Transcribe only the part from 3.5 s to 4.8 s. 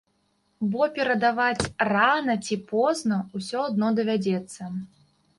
адно давядзецца.